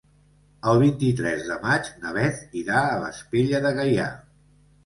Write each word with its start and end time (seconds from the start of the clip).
El 0.71 0.79
vint-i-tres 0.83 1.43
de 1.51 1.57
maig 1.67 1.91
na 2.05 2.13
Beth 2.17 2.57
irà 2.65 2.81
a 2.81 2.99
Vespella 3.05 3.63
de 3.67 3.77
Gaià. 3.81 4.09